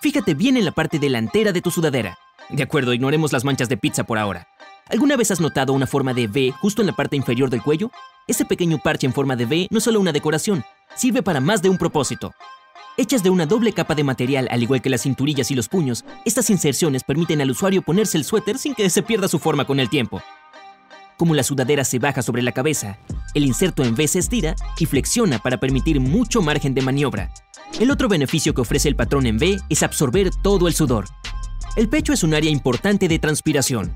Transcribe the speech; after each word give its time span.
Fíjate 0.00 0.34
bien 0.34 0.56
en 0.56 0.64
la 0.64 0.70
parte 0.70 1.00
delantera 1.00 1.50
de 1.50 1.60
tu 1.60 1.72
sudadera. 1.72 2.18
De 2.50 2.62
acuerdo, 2.62 2.94
ignoremos 2.94 3.32
las 3.32 3.44
manchas 3.44 3.68
de 3.68 3.76
pizza 3.76 4.04
por 4.04 4.16
ahora. 4.16 4.46
¿Alguna 4.88 5.16
vez 5.16 5.32
has 5.32 5.40
notado 5.40 5.72
una 5.72 5.88
forma 5.88 6.14
de 6.14 6.28
V 6.28 6.52
justo 6.60 6.82
en 6.82 6.86
la 6.86 6.94
parte 6.94 7.16
inferior 7.16 7.50
del 7.50 7.62
cuello? 7.62 7.90
Ese 8.28 8.44
pequeño 8.44 8.78
parche 8.78 9.06
en 9.06 9.12
forma 9.12 9.34
de 9.34 9.44
V 9.44 9.66
no 9.70 9.78
es 9.78 9.84
solo 9.84 9.98
una 9.98 10.12
decoración, 10.12 10.64
sirve 10.94 11.22
para 11.22 11.40
más 11.40 11.62
de 11.62 11.68
un 11.68 11.78
propósito. 11.78 12.32
Hechas 12.96 13.24
de 13.24 13.30
una 13.30 13.46
doble 13.46 13.72
capa 13.72 13.96
de 13.96 14.04
material, 14.04 14.48
al 14.52 14.62
igual 14.62 14.80
que 14.80 14.88
las 14.88 15.02
cinturillas 15.02 15.50
y 15.50 15.56
los 15.56 15.68
puños, 15.68 16.04
estas 16.24 16.48
inserciones 16.48 17.02
permiten 17.02 17.40
al 17.40 17.50
usuario 17.50 17.82
ponerse 17.82 18.18
el 18.18 18.24
suéter 18.24 18.56
sin 18.56 18.74
que 18.74 18.88
se 18.90 19.02
pierda 19.02 19.26
su 19.26 19.40
forma 19.40 19.66
con 19.66 19.80
el 19.80 19.90
tiempo. 19.90 20.22
Como 21.16 21.34
la 21.34 21.42
sudadera 21.42 21.82
se 21.82 21.98
baja 21.98 22.22
sobre 22.22 22.42
la 22.42 22.52
cabeza, 22.52 22.98
el 23.34 23.44
inserto 23.44 23.82
en 23.82 23.94
V 23.94 24.06
se 24.06 24.20
estira 24.20 24.54
y 24.78 24.86
flexiona 24.86 25.40
para 25.40 25.58
permitir 25.58 25.98
mucho 25.98 26.40
margen 26.40 26.74
de 26.74 26.82
maniobra. 26.82 27.32
El 27.80 27.92
otro 27.92 28.08
beneficio 28.08 28.54
que 28.54 28.60
ofrece 28.60 28.88
el 28.88 28.96
patrón 28.96 29.26
en 29.26 29.36
V 29.36 29.60
es 29.68 29.82
absorber 29.84 30.30
todo 30.42 30.66
el 30.66 30.74
sudor. 30.74 31.04
El 31.76 31.88
pecho 31.88 32.12
es 32.12 32.24
un 32.24 32.34
área 32.34 32.50
importante 32.50 33.06
de 33.06 33.20
transpiración. 33.20 33.94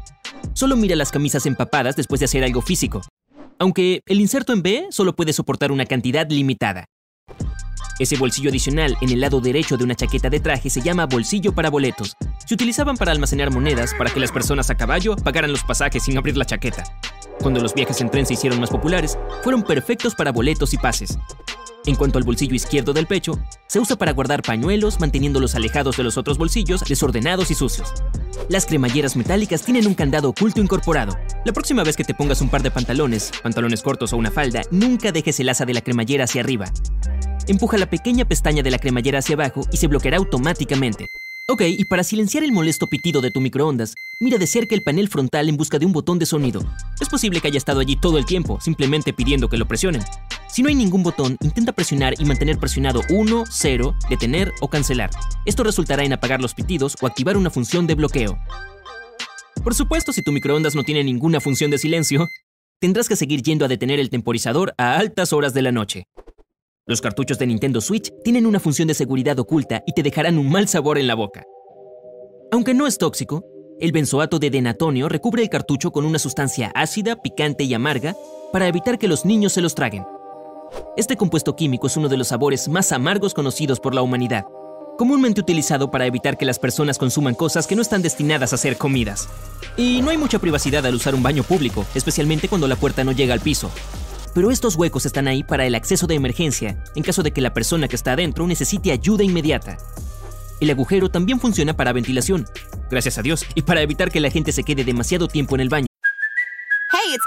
Solo 0.54 0.76
mira 0.76 0.94
las 0.94 1.10
camisas 1.10 1.46
empapadas 1.46 1.96
después 1.96 2.20
de 2.20 2.26
hacer 2.26 2.44
algo 2.44 2.62
físico. 2.62 3.02
Aunque 3.58 4.02
el 4.06 4.20
inserto 4.20 4.52
en 4.52 4.60
V 4.60 4.86
solo 4.90 5.16
puede 5.16 5.32
soportar 5.32 5.72
una 5.72 5.86
cantidad 5.86 6.28
limitada. 6.30 6.84
Ese 7.98 8.16
bolsillo 8.16 8.50
adicional 8.50 8.96
en 9.00 9.10
el 9.10 9.20
lado 9.20 9.40
derecho 9.40 9.76
de 9.76 9.84
una 9.84 9.94
chaqueta 9.94 10.30
de 10.30 10.40
traje 10.40 10.70
se 10.70 10.80
llama 10.80 11.06
bolsillo 11.06 11.52
para 11.52 11.70
boletos. 11.70 12.16
Se 12.46 12.54
utilizaban 12.54 12.96
para 12.96 13.12
almacenar 13.12 13.50
monedas 13.50 13.94
para 13.98 14.10
que 14.10 14.20
las 14.20 14.32
personas 14.32 14.70
a 14.70 14.76
caballo 14.76 15.16
pagaran 15.16 15.50
los 15.50 15.64
pasajes 15.64 16.04
sin 16.04 16.16
abrir 16.16 16.36
la 16.36 16.44
chaqueta. 16.44 16.84
Cuando 17.42 17.60
los 17.60 17.74
viajes 17.74 18.00
en 18.00 18.08
tren 18.08 18.24
se 18.24 18.34
hicieron 18.34 18.60
más 18.60 18.70
populares, 18.70 19.18
fueron 19.42 19.62
perfectos 19.62 20.14
para 20.14 20.30
boletos 20.30 20.72
y 20.74 20.78
pases. 20.78 21.18
En 21.84 21.96
cuanto 21.96 22.18
al 22.18 22.24
bolsillo 22.24 22.54
izquierdo 22.54 22.92
del 22.92 23.08
pecho, 23.08 23.36
se 23.66 23.80
usa 23.80 23.96
para 23.96 24.12
guardar 24.12 24.42
pañuelos 24.42 25.00
manteniéndolos 25.00 25.56
alejados 25.56 25.96
de 25.96 26.04
los 26.04 26.16
otros 26.16 26.38
bolsillos 26.38 26.82
desordenados 26.82 27.50
y 27.50 27.54
sucios. 27.54 27.92
Las 28.48 28.66
cremalleras 28.66 29.16
metálicas 29.16 29.62
tienen 29.62 29.88
un 29.88 29.94
candado 29.94 30.28
oculto 30.28 30.60
incorporado. 30.60 31.18
La 31.44 31.52
próxima 31.52 31.82
vez 31.82 31.96
que 31.96 32.04
te 32.04 32.14
pongas 32.14 32.40
un 32.40 32.48
par 32.48 32.62
de 32.62 32.70
pantalones, 32.70 33.32
pantalones 33.42 33.82
cortos 33.82 34.12
o 34.12 34.16
una 34.16 34.30
falda, 34.30 34.62
nunca 34.70 35.10
dejes 35.10 35.40
el 35.40 35.48
asa 35.48 35.64
de 35.64 35.74
la 35.74 35.80
cremallera 35.80 36.24
hacia 36.24 36.42
arriba. 36.42 36.72
Empuja 37.48 37.76
la 37.76 37.90
pequeña 37.90 38.24
pestaña 38.24 38.62
de 38.62 38.70
la 38.70 38.78
cremallera 38.78 39.18
hacia 39.18 39.34
abajo 39.34 39.66
y 39.72 39.78
se 39.78 39.88
bloqueará 39.88 40.18
automáticamente. 40.18 41.10
Ok, 41.48 41.62
y 41.66 41.84
para 41.86 42.04
silenciar 42.04 42.44
el 42.44 42.52
molesto 42.52 42.86
pitido 42.86 43.20
de 43.20 43.32
tu 43.32 43.40
microondas, 43.40 43.96
mira 44.20 44.38
de 44.38 44.46
cerca 44.46 44.76
el 44.76 44.82
panel 44.82 45.08
frontal 45.08 45.48
en 45.48 45.56
busca 45.56 45.80
de 45.80 45.84
un 45.84 45.92
botón 45.92 46.20
de 46.20 46.24
sonido. 46.24 46.62
Es 47.00 47.08
posible 47.08 47.40
que 47.40 47.48
haya 47.48 47.58
estado 47.58 47.80
allí 47.80 47.96
todo 47.96 48.16
el 48.16 48.26
tiempo, 48.26 48.60
simplemente 48.60 49.12
pidiendo 49.12 49.48
que 49.48 49.56
lo 49.56 49.66
presionen. 49.66 50.02
Si 50.48 50.62
no 50.62 50.68
hay 50.68 50.76
ningún 50.76 51.02
botón, 51.02 51.36
intenta 51.40 51.72
presionar 51.72 52.14
y 52.20 52.24
mantener 52.24 52.58
presionado 52.58 53.00
1, 53.10 53.44
0, 53.50 53.94
detener 54.08 54.52
o 54.60 54.68
cancelar. 54.68 55.10
Esto 55.44 55.64
resultará 55.64 56.04
en 56.04 56.12
apagar 56.12 56.40
los 56.40 56.54
pitidos 56.54 56.94
o 57.00 57.08
activar 57.08 57.36
una 57.36 57.50
función 57.50 57.88
de 57.88 57.96
bloqueo. 57.96 58.38
Por 59.64 59.74
supuesto, 59.74 60.12
si 60.12 60.22
tu 60.22 60.30
microondas 60.30 60.76
no 60.76 60.84
tiene 60.84 61.02
ninguna 61.02 61.40
función 61.40 61.72
de 61.72 61.78
silencio, 61.78 62.28
tendrás 62.78 63.08
que 63.08 63.16
seguir 63.16 63.42
yendo 63.42 63.64
a 63.64 63.68
detener 63.68 63.98
el 63.98 64.10
temporizador 64.10 64.74
a 64.78 64.96
altas 64.96 65.32
horas 65.32 65.54
de 65.54 65.62
la 65.62 65.72
noche. 65.72 66.06
Los 66.84 67.00
cartuchos 67.00 67.38
de 67.38 67.46
Nintendo 67.46 67.80
Switch 67.80 68.12
tienen 68.24 68.44
una 68.44 68.58
función 68.58 68.88
de 68.88 68.94
seguridad 68.94 69.38
oculta 69.38 69.84
y 69.86 69.92
te 69.92 70.02
dejarán 70.02 70.36
un 70.36 70.50
mal 70.50 70.66
sabor 70.66 70.98
en 70.98 71.06
la 71.06 71.14
boca. 71.14 71.44
Aunque 72.50 72.74
no 72.74 72.88
es 72.88 72.98
tóxico, 72.98 73.44
el 73.78 73.92
benzoato 73.92 74.40
de 74.40 74.50
denatonio 74.50 75.08
recubre 75.08 75.44
el 75.44 75.48
cartucho 75.48 75.92
con 75.92 76.04
una 76.04 76.18
sustancia 76.18 76.72
ácida, 76.74 77.22
picante 77.22 77.62
y 77.62 77.72
amarga 77.72 78.16
para 78.52 78.66
evitar 78.66 78.98
que 78.98 79.06
los 79.06 79.24
niños 79.24 79.52
se 79.52 79.60
los 79.60 79.76
traguen. 79.76 80.04
Este 80.96 81.16
compuesto 81.16 81.54
químico 81.54 81.86
es 81.86 81.96
uno 81.96 82.08
de 82.08 82.16
los 82.16 82.28
sabores 82.28 82.68
más 82.68 82.90
amargos 82.90 83.32
conocidos 83.32 83.78
por 83.78 83.94
la 83.94 84.02
humanidad, 84.02 84.44
comúnmente 84.98 85.40
utilizado 85.40 85.88
para 85.88 86.06
evitar 86.06 86.36
que 86.36 86.46
las 86.46 86.58
personas 86.58 86.98
consuman 86.98 87.36
cosas 87.36 87.68
que 87.68 87.76
no 87.76 87.82
están 87.82 88.02
destinadas 88.02 88.52
a 88.52 88.56
ser 88.56 88.76
comidas. 88.76 89.28
Y 89.76 90.02
no 90.02 90.10
hay 90.10 90.18
mucha 90.18 90.40
privacidad 90.40 90.84
al 90.84 90.96
usar 90.96 91.14
un 91.14 91.22
baño 91.22 91.44
público, 91.44 91.86
especialmente 91.94 92.48
cuando 92.48 92.66
la 92.66 92.74
puerta 92.74 93.04
no 93.04 93.12
llega 93.12 93.34
al 93.34 93.40
piso 93.40 93.70
pero 94.34 94.50
estos 94.50 94.76
huecos 94.76 95.06
están 95.06 95.28
ahí 95.28 95.42
para 95.42 95.66
el 95.66 95.74
acceso 95.74 96.06
de 96.06 96.14
emergencia 96.14 96.82
en 96.94 97.02
caso 97.02 97.22
de 97.22 97.32
que 97.32 97.40
la 97.40 97.52
persona 97.52 97.88
que 97.88 97.96
está 97.96 98.12
adentro 98.12 98.46
necesite 98.46 98.92
ayuda 98.92 99.24
inmediata. 99.24 99.78
El 100.60 100.70
agujero 100.70 101.10
también 101.10 101.40
funciona 101.40 101.76
para 101.76 101.92
ventilación, 101.92 102.46
gracias 102.90 103.18
a 103.18 103.22
Dios, 103.22 103.44
y 103.54 103.62
para 103.62 103.82
evitar 103.82 104.10
que 104.12 104.20
la 104.20 104.30
gente 104.30 104.52
se 104.52 104.62
quede 104.62 104.84
demasiado 104.84 105.26
tiempo 105.28 105.56
en 105.56 105.60
el 105.60 105.68
baño. 105.68 105.91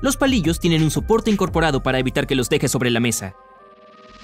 Los 0.00 0.16
palillos 0.16 0.60
tienen 0.60 0.84
un 0.84 0.92
soporte 0.92 1.30
incorporado 1.30 1.82
para 1.82 1.98
evitar 1.98 2.28
que 2.28 2.36
los 2.36 2.48
dejes 2.48 2.70
sobre 2.70 2.90
la 2.90 3.00
mesa. 3.00 3.34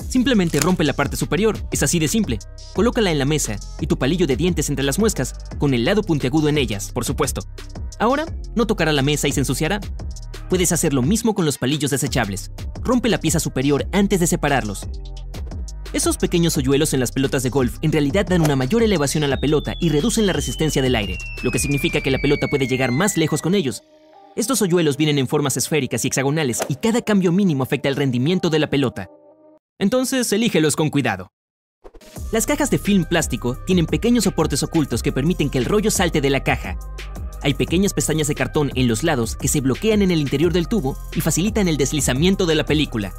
Simplemente 0.09 0.61
rompe 0.61 0.85
la 0.85 0.93
parte 0.93 1.17
superior, 1.17 1.59
es 1.73 1.83
así 1.83 1.99
de 1.99 2.07
simple. 2.07 2.39
Colócala 2.75 3.11
en 3.11 3.19
la 3.19 3.25
mesa 3.25 3.57
y 3.81 3.89
tu 3.89 3.99
palillo 3.99 4.29
de 4.29 4.37
dientes 4.37 4.69
entre 4.69 4.85
las 4.85 5.01
muescas, 5.01 5.35
con 5.59 5.75
el 5.75 5.85
lado 5.85 6.03
puntiagudo 6.03 6.49
en 6.49 6.59
ellas, 6.59 6.93
por 6.93 7.05
supuesto. 7.05 7.43
Ahora, 7.99 8.25
no 8.55 8.67
tocará 8.67 8.93
la 8.93 9.03
mesa 9.03 9.27
y 9.27 9.33
se 9.33 9.41
ensuciará. 9.41 9.81
Puedes 10.49 10.71
hacer 10.71 10.93
lo 10.93 11.03
mismo 11.03 11.35
con 11.35 11.45
los 11.45 11.59
palillos 11.59 11.91
desechables. 11.91 12.53
Rompe 12.83 13.09
la 13.09 13.19
pieza 13.19 13.41
superior 13.41 13.89
antes 13.91 14.21
de 14.21 14.29
separarlos. 14.29 14.87
Esos 15.93 16.19
pequeños 16.19 16.57
hoyuelos 16.57 16.93
en 16.93 17.01
las 17.01 17.13
pelotas 17.13 17.43
de 17.43 17.51
golf 17.51 17.79
en 17.81 17.93
realidad 17.93 18.27
dan 18.27 18.43
una 18.43 18.57
mayor 18.57 18.83
elevación 18.83 19.23
a 19.25 19.29
la 19.29 19.39
pelota 19.39 19.75
y 19.81 19.91
reducen 19.91 20.27
la 20.27 20.33
resistencia 20.33 20.83
del 20.83 20.97
aire, 20.97 21.19
lo 21.43 21.51
que 21.53 21.61
significa 21.61 22.01
que 22.01 22.11
la 22.11 22.19
pelota 22.19 22.49
puede 22.49 22.67
llegar 22.67 22.91
más 22.91 23.17
lejos 23.17 23.43
con 23.43 23.55
ellos, 23.55 23.83
estos 24.37 24.61
hoyuelos 24.63 24.97
vienen 24.97 25.19
en 25.19 25.29
formas 25.29 25.57
esféricas 25.57 26.05
y 26.05 26.09
hexagonales 26.09 26.61
y 26.69 26.75
cada 26.77 27.03
cambio 27.03 27.31
mínimo 27.31 27.63
afecta 27.63 27.89
el 27.89 27.97
rendimiento 27.97 28.51
de 28.51 28.59
la 28.59 28.69
pelota. 28.69 29.09
Entonces, 29.79 30.33
elígelos 30.33 30.75
con 30.75 30.91
cuidado. 30.91 31.31
Las 32.33 32.47
cajas 32.47 32.71
de 32.71 32.79
film 32.79 33.05
plástico 33.05 33.57
tienen 33.67 33.87
pequeños 33.87 34.25
soportes 34.25 34.63
ocultos 34.65 35.03
que 35.03 35.13
permiten 35.13 35.51
que 35.51 35.59
el 35.59 35.65
rollo 35.65 35.91
salte 35.91 36.21
de 36.21 36.31
la 36.31 36.43
caja. 36.43 36.77
Hay 37.43 37.55
pequeñas 37.55 37.93
pestañas 37.93 38.27
de 38.27 38.35
cartón 38.35 38.73
en 38.75 38.89
los 38.89 39.05
lados 39.05 39.37
que 39.37 39.49
se 39.49 39.61
bloquean 39.61 40.03
en 40.03 40.11
el 40.11 40.21
interior 40.21 40.53
del 40.53 40.67
tubo 40.67 40.97
y 41.15 41.21
facilitan 41.21 41.69
el 41.69 41.77
deslizamiento 41.77 42.47
de 42.47 42.55
la 42.57 42.65
película. 42.65 43.13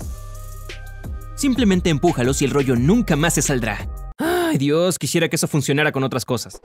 Simplemente 1.35 1.89
empújalos 1.89 2.41
y 2.41 2.45
el 2.45 2.51
rollo 2.51 2.75
nunca 2.75 3.15
más 3.15 3.35
se 3.35 3.41
saldrá. 3.41 3.87
Ay 4.17 4.57
Dios, 4.57 4.97
quisiera 4.97 5.29
que 5.29 5.35
eso 5.35 5.47
funcionara 5.47 5.91
con 5.91 6.03
otras 6.03 6.25
cosas. 6.25 6.59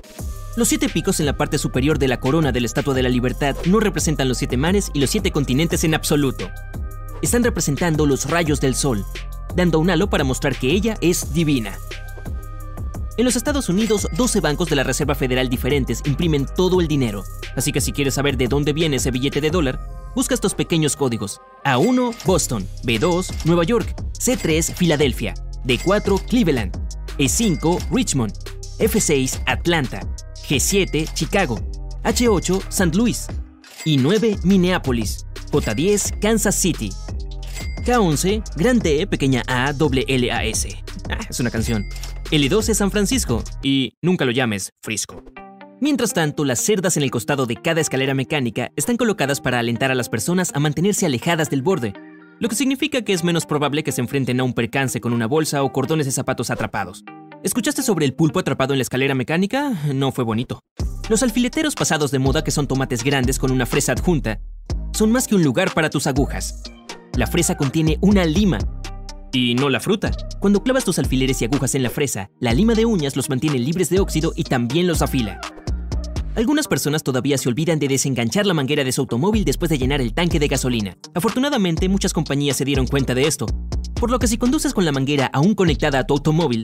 Los 0.56 0.66
siete 0.66 0.88
picos 0.88 1.20
en 1.20 1.26
la 1.26 1.36
parte 1.36 1.58
superior 1.58 1.98
de 1.98 2.08
la 2.08 2.18
corona 2.18 2.50
de 2.50 2.60
la 2.60 2.66
Estatua 2.66 2.92
de 2.92 3.04
la 3.04 3.08
Libertad 3.08 3.54
no 3.66 3.78
representan 3.78 4.28
los 4.28 4.38
siete 4.38 4.56
mares 4.56 4.90
y 4.92 4.98
los 4.98 5.08
siete 5.08 5.30
continentes 5.30 5.84
en 5.84 5.94
absoluto. 5.94 6.50
Están 7.22 7.44
representando 7.44 8.04
los 8.04 8.28
rayos 8.28 8.60
del 8.60 8.74
sol, 8.74 9.04
dando 9.54 9.78
un 9.78 9.90
halo 9.90 10.10
para 10.10 10.24
mostrar 10.24 10.56
que 10.56 10.72
ella 10.72 10.96
es 11.00 11.32
divina. 11.32 11.78
En 13.16 13.24
los 13.24 13.36
Estados 13.36 13.68
Unidos, 13.68 14.08
12 14.16 14.40
bancos 14.40 14.68
de 14.68 14.76
la 14.76 14.82
Reserva 14.82 15.14
Federal 15.14 15.48
diferentes 15.48 16.02
imprimen 16.04 16.46
todo 16.56 16.80
el 16.80 16.88
dinero, 16.88 17.22
así 17.54 17.70
que 17.70 17.80
si 17.80 17.92
quieres 17.92 18.14
saber 18.14 18.36
de 18.36 18.48
dónde 18.48 18.72
viene 18.72 18.96
ese 18.96 19.12
billete 19.12 19.40
de 19.40 19.50
dólar, 19.50 19.78
busca 20.16 20.34
estos 20.34 20.54
pequeños 20.54 20.96
códigos. 20.96 21.40
A1, 21.64 22.14
Boston, 22.24 22.66
B2, 22.82 23.44
Nueva 23.44 23.62
York, 23.62 23.94
C3, 24.18 24.74
Filadelfia, 24.74 25.34
D4, 25.64 26.24
Cleveland, 26.26 26.76
E5, 27.18 27.90
Richmond, 27.92 28.32
F6, 28.78 29.42
Atlanta, 29.46 30.00
G7, 30.50 31.14
Chicago, 31.14 31.60
H8, 32.02 32.64
St. 32.68 32.96
Louis, 32.96 33.28
I9, 33.84 34.42
Minneapolis, 34.42 35.24
J10, 35.52 36.18
Kansas 36.20 36.56
City, 36.56 36.90
K11, 37.86 38.42
Grande 38.56 39.06
pequeña 39.06 39.44
A, 39.46 39.72
doble 39.72 40.04
L, 40.08 40.32
A, 40.32 40.44
S. 40.44 40.76
Ah, 41.08 41.20
es 41.28 41.38
una 41.38 41.52
canción. 41.52 41.84
L12, 42.32 42.74
San 42.74 42.90
Francisco, 42.90 43.44
y 43.62 43.94
nunca 44.02 44.24
lo 44.24 44.32
llames 44.32 44.72
Frisco. 44.82 45.22
Mientras 45.80 46.12
tanto, 46.12 46.44
las 46.44 46.58
cerdas 46.58 46.96
en 46.96 47.04
el 47.04 47.12
costado 47.12 47.46
de 47.46 47.54
cada 47.54 47.80
escalera 47.80 48.14
mecánica 48.14 48.72
están 48.74 48.96
colocadas 48.96 49.40
para 49.40 49.60
alentar 49.60 49.92
a 49.92 49.94
las 49.94 50.08
personas 50.08 50.50
a 50.54 50.58
mantenerse 50.58 51.06
alejadas 51.06 51.48
del 51.48 51.62
borde, 51.62 51.94
lo 52.40 52.48
que 52.48 52.56
significa 52.56 53.02
que 53.02 53.12
es 53.12 53.22
menos 53.22 53.46
probable 53.46 53.84
que 53.84 53.92
se 53.92 54.00
enfrenten 54.00 54.40
a 54.40 54.44
un 54.44 54.52
percance 54.52 55.00
con 55.00 55.12
una 55.12 55.26
bolsa 55.26 55.62
o 55.62 55.72
cordones 55.72 56.06
de 56.06 56.12
zapatos 56.12 56.50
atrapados. 56.50 57.04
¿Escuchaste 57.42 57.82
sobre 57.82 58.04
el 58.04 58.12
pulpo 58.12 58.38
atrapado 58.38 58.74
en 58.74 58.78
la 58.78 58.82
escalera 58.82 59.14
mecánica? 59.14 59.72
No 59.94 60.12
fue 60.12 60.24
bonito. 60.24 60.60
Los 61.08 61.22
alfileteros 61.22 61.74
pasados 61.74 62.10
de 62.10 62.18
moda, 62.18 62.44
que 62.44 62.50
son 62.50 62.68
tomates 62.68 63.02
grandes 63.02 63.38
con 63.38 63.50
una 63.50 63.64
fresa 63.64 63.92
adjunta, 63.92 64.40
son 64.92 65.10
más 65.10 65.26
que 65.26 65.36
un 65.36 65.42
lugar 65.42 65.72
para 65.72 65.88
tus 65.88 66.06
agujas. 66.06 66.62
La 67.14 67.26
fresa 67.26 67.56
contiene 67.56 67.96
una 68.02 68.26
lima. 68.26 68.58
Y 69.32 69.54
no 69.54 69.70
la 69.70 69.80
fruta. 69.80 70.10
Cuando 70.38 70.62
clavas 70.62 70.84
tus 70.84 70.98
alfileres 70.98 71.40
y 71.40 71.46
agujas 71.46 71.74
en 71.74 71.82
la 71.82 71.88
fresa, 71.88 72.30
la 72.40 72.52
lima 72.52 72.74
de 72.74 72.84
uñas 72.84 73.16
los 73.16 73.30
mantiene 73.30 73.58
libres 73.58 73.88
de 73.88 74.00
óxido 74.00 74.34
y 74.36 74.44
también 74.44 74.86
los 74.86 75.00
afila. 75.00 75.40
Algunas 76.36 76.68
personas 76.68 77.02
todavía 77.02 77.38
se 77.38 77.48
olvidan 77.48 77.78
de 77.78 77.88
desenganchar 77.88 78.44
la 78.44 78.54
manguera 78.54 78.84
de 78.84 78.92
su 78.92 79.00
automóvil 79.00 79.46
después 79.46 79.70
de 79.70 79.78
llenar 79.78 80.02
el 80.02 80.12
tanque 80.12 80.38
de 80.38 80.48
gasolina. 80.48 80.96
Afortunadamente, 81.14 81.88
muchas 81.88 82.12
compañías 82.12 82.58
se 82.58 82.66
dieron 82.66 82.86
cuenta 82.86 83.14
de 83.14 83.26
esto, 83.26 83.46
por 84.00 84.10
lo 84.10 84.18
que 84.18 84.28
si 84.28 84.38
conduces 84.38 84.72
con 84.72 84.84
la 84.84 84.92
manguera 84.92 85.28
aún 85.32 85.54
conectada 85.54 85.98
a 85.98 86.06
tu 86.06 86.14
automóvil, 86.14 86.62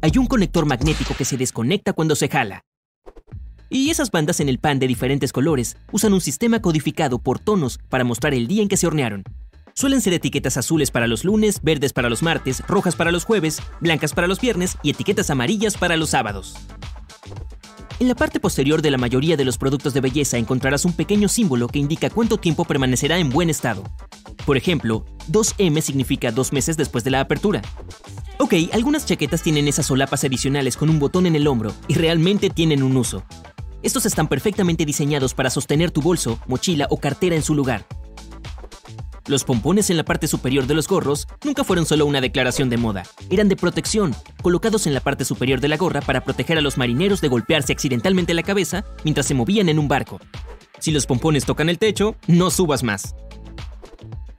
hay 0.00 0.12
un 0.18 0.26
conector 0.26 0.66
magnético 0.66 1.14
que 1.14 1.24
se 1.24 1.36
desconecta 1.36 1.92
cuando 1.92 2.14
se 2.16 2.28
jala. 2.28 2.62
Y 3.68 3.90
esas 3.90 4.10
bandas 4.10 4.40
en 4.40 4.48
el 4.48 4.58
pan 4.58 4.78
de 4.78 4.88
diferentes 4.88 5.32
colores 5.32 5.76
usan 5.92 6.12
un 6.12 6.20
sistema 6.20 6.60
codificado 6.60 7.18
por 7.18 7.38
tonos 7.38 7.78
para 7.88 8.04
mostrar 8.04 8.34
el 8.34 8.48
día 8.48 8.62
en 8.62 8.68
que 8.68 8.76
se 8.76 8.86
hornearon. 8.86 9.22
Suelen 9.74 10.00
ser 10.00 10.12
etiquetas 10.12 10.56
azules 10.56 10.90
para 10.90 11.06
los 11.06 11.24
lunes, 11.24 11.62
verdes 11.62 11.92
para 11.92 12.10
los 12.10 12.22
martes, 12.22 12.62
rojas 12.66 12.96
para 12.96 13.12
los 13.12 13.24
jueves, 13.24 13.62
blancas 13.80 14.12
para 14.12 14.26
los 14.26 14.40
viernes 14.40 14.76
y 14.82 14.90
etiquetas 14.90 15.30
amarillas 15.30 15.76
para 15.76 15.96
los 15.96 16.10
sábados. 16.10 16.54
En 18.00 18.08
la 18.08 18.14
parte 18.14 18.40
posterior 18.40 18.82
de 18.82 18.90
la 18.90 18.98
mayoría 18.98 19.36
de 19.36 19.44
los 19.44 19.58
productos 19.58 19.92
de 19.92 20.00
belleza 20.00 20.38
encontrarás 20.38 20.86
un 20.86 20.94
pequeño 20.94 21.28
símbolo 21.28 21.68
que 21.68 21.78
indica 21.78 22.10
cuánto 22.10 22.38
tiempo 22.38 22.64
permanecerá 22.64 23.18
en 23.18 23.30
buen 23.30 23.50
estado. 23.50 23.84
Por 24.46 24.56
ejemplo, 24.56 25.04
2M 25.30 25.80
significa 25.82 26.32
dos 26.32 26.52
meses 26.52 26.76
después 26.76 27.04
de 27.04 27.10
la 27.10 27.20
apertura. 27.20 27.60
Ok, 28.42 28.54
algunas 28.72 29.04
chaquetas 29.04 29.42
tienen 29.42 29.68
esas 29.68 29.84
solapas 29.84 30.24
adicionales 30.24 30.78
con 30.78 30.88
un 30.88 30.98
botón 30.98 31.26
en 31.26 31.36
el 31.36 31.46
hombro 31.46 31.74
y 31.88 31.94
realmente 31.94 32.48
tienen 32.48 32.82
un 32.82 32.96
uso. 32.96 33.22
Estos 33.82 34.06
están 34.06 34.28
perfectamente 34.28 34.86
diseñados 34.86 35.34
para 35.34 35.50
sostener 35.50 35.90
tu 35.90 36.00
bolso, 36.00 36.40
mochila 36.46 36.86
o 36.88 36.96
cartera 36.96 37.36
en 37.36 37.42
su 37.42 37.54
lugar. 37.54 37.84
Los 39.26 39.44
pompones 39.44 39.90
en 39.90 39.98
la 39.98 40.06
parte 40.06 40.26
superior 40.26 40.66
de 40.66 40.72
los 40.72 40.88
gorros 40.88 41.28
nunca 41.44 41.64
fueron 41.64 41.84
solo 41.84 42.06
una 42.06 42.22
declaración 42.22 42.70
de 42.70 42.78
moda, 42.78 43.02
eran 43.28 43.50
de 43.50 43.56
protección, 43.56 44.16
colocados 44.40 44.86
en 44.86 44.94
la 44.94 45.00
parte 45.00 45.26
superior 45.26 45.60
de 45.60 45.68
la 45.68 45.76
gorra 45.76 46.00
para 46.00 46.24
proteger 46.24 46.56
a 46.56 46.62
los 46.62 46.78
marineros 46.78 47.20
de 47.20 47.28
golpearse 47.28 47.74
accidentalmente 47.74 48.32
la 48.32 48.42
cabeza 48.42 48.86
mientras 49.04 49.26
se 49.26 49.34
movían 49.34 49.68
en 49.68 49.78
un 49.78 49.86
barco. 49.86 50.18
Si 50.78 50.92
los 50.92 51.04
pompones 51.04 51.44
tocan 51.44 51.68
el 51.68 51.78
techo, 51.78 52.16
no 52.26 52.50
subas 52.50 52.82
más. 52.84 53.14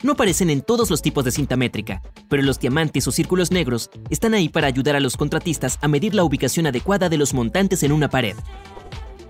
No 0.04 0.14
aparecen 0.14 0.50
en 0.50 0.62
todos 0.62 0.90
los 0.90 1.04
tipos 1.04 1.24
de 1.24 1.32
cinta 1.32 1.56
métrica, 1.56 2.02
pero 2.28 2.42
los 2.42 2.60
diamantes 2.60 3.08
o 3.08 3.12
círculos 3.12 3.52
negros 3.52 3.92
están 4.10 4.34
ahí 4.34 4.50
para 4.50 4.66
ayudar 4.66 4.96
a 4.96 5.00
los 5.00 5.16
contratistas 5.16 5.78
a 5.82 5.88
medir 5.88 6.16
la 6.16 6.24
ubicación 6.24 6.66
adecuada 6.66 7.08
de 7.08 7.20
los 7.20 7.36
montantes 7.36 7.84
en 7.84 7.92
una 7.92 8.10
pared. 8.10 8.36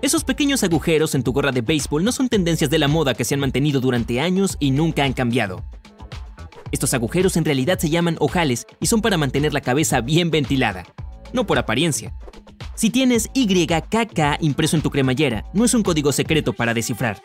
Esos 0.00 0.24
pequeños 0.24 0.64
agujeros 0.64 1.14
en 1.14 1.22
tu 1.22 1.32
gorra 1.32 1.52
de 1.52 1.60
béisbol 1.60 2.02
no 2.02 2.10
son 2.10 2.28
tendencias 2.28 2.70
de 2.70 2.78
la 2.78 2.88
moda 2.88 3.12
que 3.12 3.24
se 3.24 3.34
han 3.34 3.40
mantenido 3.40 3.80
durante 3.80 4.20
años 4.20 4.56
y 4.60 4.70
nunca 4.70 5.04
han 5.04 5.12
cambiado. 5.12 5.62
Estos 6.70 6.94
agujeros 6.94 7.36
en 7.36 7.44
realidad 7.44 7.78
se 7.78 7.90
llaman 7.90 8.16
ojales 8.18 8.66
y 8.80 8.86
son 8.86 9.02
para 9.02 9.18
mantener 9.18 9.52
la 9.52 9.60
cabeza 9.60 10.00
bien 10.00 10.30
ventilada, 10.30 10.84
no 11.34 11.46
por 11.46 11.58
apariencia. 11.58 12.14
Si 12.74 12.88
tienes 12.88 13.28
YKK 13.34 14.40
impreso 14.40 14.76
en 14.76 14.82
tu 14.82 14.90
cremallera, 14.90 15.44
no 15.52 15.66
es 15.66 15.74
un 15.74 15.82
código 15.82 16.12
secreto 16.12 16.54
para 16.54 16.72
descifrar. 16.72 17.22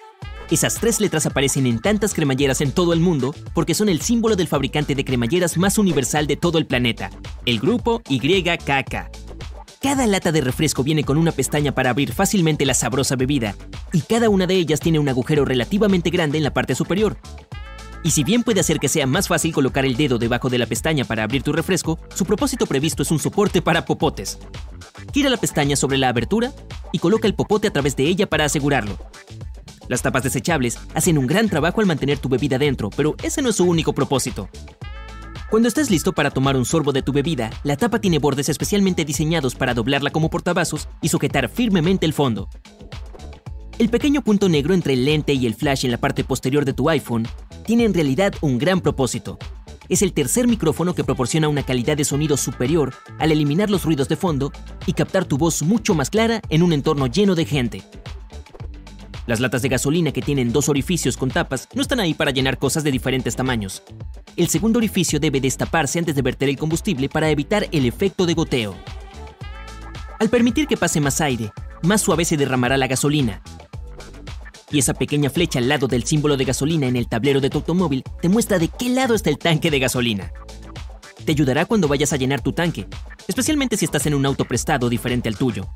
Esas 0.50 0.76
tres 0.76 1.02
letras 1.02 1.26
aparecen 1.26 1.68
en 1.68 1.80
tantas 1.80 2.14
cremalleras 2.14 2.62
en 2.62 2.72
todo 2.72 2.94
el 2.94 3.02
mundo 3.02 3.36
porque 3.54 3.74
son 3.74 3.90
el 3.90 4.00
símbolo 4.00 4.38
del 4.38 4.48
fabricante 4.48 4.96
de 4.96 5.04
cremalleras 5.04 5.58
más 5.58 5.78
universal 5.78 6.26
de 6.26 6.38
todo 6.38 6.58
el 6.58 6.66
planeta, 6.66 7.10
el 7.46 7.60
grupo 7.60 8.02
YKK. 8.08 9.12
Cada 9.82 10.08
lata 10.08 10.32
de 10.32 10.40
refresco 10.40 10.84
viene 10.84 11.04
con 11.04 11.18
una 11.18 11.34
pestaña 11.34 11.74
para 11.74 11.90
abrir 11.90 12.14
fácilmente 12.14 12.66
la 12.66 12.74
sabrosa 12.74 13.18
bebida, 13.18 13.56
y 13.92 14.02
cada 14.02 14.30
una 14.30 14.48
de 14.48 14.56
ellas 14.56 14.80
tiene 14.80 15.00
un 15.00 15.10
agujero 15.10 15.44
relativamente 15.44 16.10
grande 16.12 16.38
en 16.38 16.46
la 16.46 16.54
parte 16.54 16.76
superior. 16.76 17.18
Y 18.04 18.12
si 18.12 18.24
bien 18.24 18.44
puede 18.44 18.62
hacer 18.62 18.80
que 18.80 18.88
sea 18.88 19.06
más 19.06 19.28
fácil 19.28 19.54
colocar 19.54 19.86
el 19.86 19.98
dedo 19.98 20.18
debajo 20.18 20.50
de 20.50 20.60
la 20.60 20.66
pestaña 20.66 21.04
para 21.04 21.24
abrir 21.24 21.44
tu 21.44 21.52
refresco, 21.52 22.00
su 22.16 22.26
propósito 22.26 22.66
previsto 22.66 23.04
es 23.04 23.12
un 23.12 23.20
soporte 23.20 23.62
para 23.62 23.84
popotes. 23.84 24.40
Gira 25.14 25.30
la 25.30 25.38
pestaña 25.38 25.76
sobre 25.76 25.98
la 25.98 26.08
abertura 26.08 26.54
y 26.94 27.00
coloca 27.00 27.28
el 27.28 27.36
popote 27.36 27.68
a 27.68 27.74
través 27.74 27.98
de 27.98 28.06
ella 28.06 28.28
para 28.28 28.46
asegurarlo. 28.46 28.98
Las 29.88 30.02
tapas 30.02 30.24
desechables 30.24 30.78
hacen 30.94 31.18
un 31.18 31.28
gran 31.28 31.50
trabajo 31.50 31.82
al 31.82 31.88
mantener 31.88 32.20
tu 32.20 32.30
bebida 32.30 32.58
dentro, 32.58 32.90
pero 32.90 33.16
ese 33.24 33.42
no 33.42 33.50
es 33.50 33.56
su 33.56 33.64
único 33.64 33.94
propósito. 33.94 34.50
Cuando 35.50 35.70
estés 35.70 35.90
listo 35.90 36.12
para 36.12 36.30
tomar 36.30 36.58
un 36.58 36.66
sorbo 36.66 36.92
de 36.92 37.02
tu 37.02 37.14
bebida, 37.14 37.50
la 37.64 37.78
tapa 37.78 38.00
tiene 38.00 38.20
bordes 38.20 38.50
especialmente 38.50 39.06
diseñados 39.06 39.56
para 39.56 39.74
doblarla 39.74 40.10
como 40.10 40.30
portavasos 40.30 40.90
y 41.02 41.08
sujetar 41.08 41.48
firmemente 41.48 42.06
el 42.06 42.12
fondo. 42.12 42.50
El 43.80 43.90
pequeño 43.90 44.24
punto 44.24 44.50
negro 44.50 44.74
entre 44.74 44.94
el 44.94 45.06
lente 45.06 45.34
y 45.34 45.46
el 45.46 45.56
flash 45.56 45.86
en 45.86 45.92
la 45.92 46.00
parte 46.00 46.26
posterior 46.26 46.66
de 46.66 46.74
tu 46.74 46.90
iPhone 46.90 47.28
tiene 47.66 47.86
en 47.86 47.94
realidad 47.94 48.34
un 48.42 48.58
gran 48.58 48.82
propósito. 48.82 49.38
Es 49.88 50.02
el 50.02 50.12
tercer 50.12 50.48
micrófono 50.48 50.94
que 50.94 51.06
proporciona 51.06 51.48
una 51.48 51.64
calidad 51.64 51.96
de 51.96 52.04
sonido 52.04 52.36
superior 52.36 52.94
al 53.20 53.32
eliminar 53.32 53.70
los 53.70 53.86
ruidos 53.86 54.10
de 54.10 54.18
fondo 54.18 54.52
y 54.86 54.94
captar 54.94 55.24
tu 55.24 55.38
voz 55.38 55.62
mucho 55.62 55.96
más 55.96 56.10
clara 56.10 56.42
en 56.50 56.62
un 56.62 56.74
entorno 56.74 57.08
lleno 57.08 57.36
de 57.36 57.46
gente. 57.46 57.84
Las 59.28 59.42
latas 59.42 59.62
de 59.62 59.68
gasolina 59.68 60.14
que 60.14 60.22
tienen 60.22 60.54
dos 60.54 60.70
orificios 60.70 61.18
con 61.18 61.30
tapas 61.30 61.68
no 61.74 61.82
están 61.82 62.00
ahí 62.00 62.14
para 62.14 62.32
llenar 62.32 62.58
cosas 62.58 62.86
de 62.86 62.92
diferentes 62.92 63.36
tamaños. 63.36 63.84
El 64.38 64.48
segundo 64.48 64.80
orificio 64.80 65.20
debe 65.20 65.42
destaparse 65.42 66.00
antes 66.00 66.16
de 66.16 66.22
verter 66.22 66.48
el 66.48 66.58
combustible 66.58 67.10
para 67.10 67.30
evitar 67.30 67.68
el 67.74 67.86
efecto 67.86 68.26
de 68.26 68.34
goteo. 68.34 68.74
Al 70.18 70.30
permitir 70.30 70.66
que 70.66 70.78
pase 70.78 71.02
más 71.02 71.20
aire, 71.20 71.52
más 71.84 72.02
suave 72.02 72.24
se 72.24 72.38
derramará 72.38 72.78
la 72.78 72.88
gasolina. 72.88 73.42
Y 74.72 74.80
esa 74.80 74.94
pequeña 74.94 75.30
flecha 75.30 75.60
al 75.60 75.68
lado 75.68 75.88
del 75.88 76.06
símbolo 76.06 76.38
de 76.38 76.46
gasolina 76.46 76.88
en 76.88 76.96
el 76.96 77.10
tablero 77.10 77.42
de 77.42 77.50
tu 77.50 77.58
automóvil 77.58 78.04
te 78.22 78.30
muestra 78.30 78.60
de 78.60 78.70
qué 78.70 78.90
lado 78.90 79.14
está 79.14 79.30
el 79.30 79.38
tanque 79.38 79.70
de 79.70 79.80
gasolina. 79.80 80.32
Te 81.26 81.34
ayudará 81.34 81.66
cuando 81.66 81.90
vayas 81.90 82.14
a 82.14 82.18
llenar 82.18 82.40
tu 82.40 82.54
tanque, 82.54 82.88
especialmente 83.28 83.76
si 83.76 83.84
estás 83.84 84.06
en 84.06 84.14
un 84.14 84.26
auto 84.26 84.46
prestado 84.46 84.88
diferente 84.88 85.28
al 85.28 85.38
tuyo. 85.38 85.68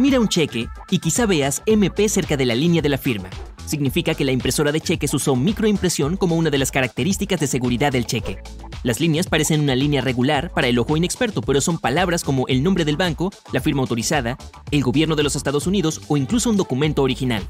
Mira 0.00 0.18
un 0.18 0.28
cheque 0.28 0.66
y 0.90 0.98
quizá 0.98 1.26
veas 1.26 1.62
MP 1.66 2.08
cerca 2.08 2.38
de 2.38 2.46
la 2.46 2.54
línea 2.54 2.80
de 2.80 2.88
la 2.88 2.96
firma. 2.96 3.28
Significa 3.66 4.14
que 4.14 4.24
la 4.24 4.32
impresora 4.32 4.72
de 4.72 4.80
cheques 4.80 5.12
usó 5.12 5.36
microimpresión 5.36 6.16
como 6.16 6.36
una 6.36 6.48
de 6.48 6.56
las 6.56 6.70
características 6.70 7.38
de 7.38 7.46
seguridad 7.46 7.92
del 7.92 8.06
cheque. 8.06 8.38
Las 8.82 8.98
líneas 8.98 9.26
parecen 9.26 9.60
una 9.60 9.74
línea 9.74 10.00
regular 10.00 10.52
para 10.54 10.68
el 10.68 10.78
ojo 10.78 10.96
inexperto, 10.96 11.42
pero 11.42 11.60
son 11.60 11.76
palabras 11.76 12.24
como 12.24 12.48
el 12.48 12.62
nombre 12.62 12.86
del 12.86 12.96
banco, 12.96 13.30
la 13.52 13.60
firma 13.60 13.82
autorizada, 13.82 14.38
el 14.70 14.82
gobierno 14.82 15.16
de 15.16 15.22
los 15.22 15.36
Estados 15.36 15.66
Unidos 15.66 16.00
o 16.08 16.16
incluso 16.16 16.48
un 16.48 16.56
documento 16.56 17.02
original. 17.02 17.46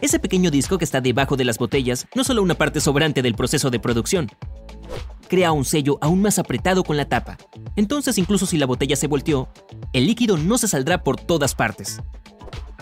Ese 0.00 0.20
pequeño 0.20 0.52
disco 0.52 0.78
que 0.78 0.84
está 0.84 1.00
debajo 1.00 1.36
de 1.36 1.44
las 1.44 1.58
botellas 1.58 2.06
no 2.14 2.22
solo 2.22 2.40
una 2.40 2.54
parte 2.54 2.80
sobrante 2.80 3.20
del 3.20 3.34
proceso 3.34 3.68
de 3.70 3.80
producción, 3.80 4.30
crea 5.30 5.52
un 5.52 5.64
sello 5.64 5.96
aún 6.02 6.20
más 6.20 6.40
apretado 6.40 6.82
con 6.82 6.96
la 6.96 7.08
tapa. 7.08 7.38
Entonces, 7.76 8.18
incluso 8.18 8.46
si 8.46 8.58
la 8.58 8.66
botella 8.66 8.96
se 8.96 9.06
volteó, 9.06 9.48
el 9.92 10.06
líquido 10.06 10.36
no 10.36 10.58
se 10.58 10.66
saldrá 10.66 11.04
por 11.04 11.18
todas 11.18 11.54
partes. 11.54 12.00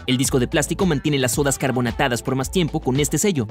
El 0.07 0.17
disco 0.17 0.41
de 0.41 0.49
plástico 0.49 0.87
mantiene 0.87 1.19
las 1.19 1.33
sodas 1.33 1.59
carbonatadas 1.59 2.23
por 2.23 2.37
más 2.37 2.51
tiempo 2.51 2.81
con 2.81 2.99
este 2.99 3.19
sello. 3.19 3.47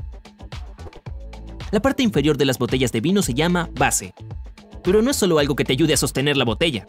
La 1.69 1.79
parte 1.79 2.01
inferior 2.01 2.37
de 2.37 2.45
las 2.45 2.57
botellas 2.57 2.91
de 2.91 3.01
vino 3.01 3.21
se 3.21 3.35
llama 3.35 3.69
base, 3.75 4.15
pero 4.83 5.03
no 5.03 5.11
es 5.11 5.17
solo 5.17 5.37
algo 5.37 5.55
que 5.55 5.63
te 5.63 5.73
ayude 5.73 5.93
a 5.93 5.97
sostener 5.97 6.35
la 6.35 6.45
botella. 6.45 6.87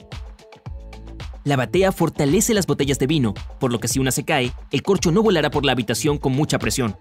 La 1.44 1.56
batea 1.56 1.92
fortalece 1.92 2.54
las 2.54 2.66
botellas 2.66 2.98
de 2.98 3.06
vino, 3.06 3.34
por 3.60 3.70
lo 3.70 3.80
que 3.80 3.88
si 3.88 3.98
una 3.98 4.12
se 4.12 4.24
cae, 4.24 4.52
el 4.70 4.82
corcho 4.82 5.12
no 5.12 5.22
volará 5.22 5.50
por 5.50 5.66
la 5.66 5.72
habitación 5.72 6.16
con 6.16 6.32
mucha 6.32 6.58
presión. 6.58 6.96